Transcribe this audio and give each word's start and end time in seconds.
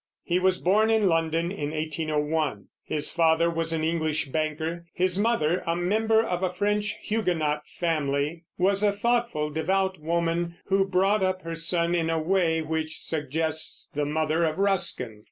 He 0.23 0.39
was 0.39 0.57
born 0.57 0.89
in 0.89 1.05
London, 1.07 1.51
in 1.51 1.69
1801. 1.69 2.69
His 2.83 3.11
father 3.11 3.51
was 3.51 3.71
an 3.71 3.83
English 3.83 4.29
banker; 4.29 4.87
his 4.95 5.19
mother, 5.19 5.61
a 5.67 5.75
member 5.75 6.23
of 6.23 6.41
a 6.41 6.51
French 6.51 6.95
Huguenot 7.03 7.61
family, 7.79 8.45
was 8.57 8.81
a 8.81 8.91
thoughtful, 8.93 9.51
devout 9.51 9.99
woman, 9.99 10.55
who 10.69 10.87
brought 10.87 11.21
up 11.21 11.43
her 11.43 11.53
son 11.53 11.93
in 11.93 12.09
a 12.09 12.17
way 12.19 12.63
which 12.63 12.99
suggests 12.99 13.91
the 13.93 14.05
mother 14.05 14.43
of 14.43 14.57
Ruskin. 14.57 15.19